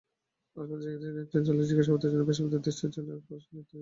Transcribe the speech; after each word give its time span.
হাসপাতালে 0.43 0.81
চিকিৎসাধীন 0.87 1.27
ট্রেনচালককে 1.31 1.67
জিজ্ঞাসাবাদের 1.69 2.11
জন্য 2.11 2.21
বৃহস্পতিবারই 2.27 2.63
দেশটির 2.67 2.87
একজন 2.87 3.01
বিচারক 3.05 3.21
পুলিশকে 3.27 3.51
নির্দেশ 3.53 3.59
দেন। 3.63 3.65